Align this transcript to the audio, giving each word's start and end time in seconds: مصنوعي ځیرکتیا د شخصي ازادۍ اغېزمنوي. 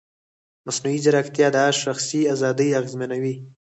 مصنوعي 0.65 0.97
ځیرکتیا 1.03 1.47
د 1.55 1.57
شخصي 1.83 2.21
ازادۍ 2.33 2.69
اغېزمنوي. 2.79 3.35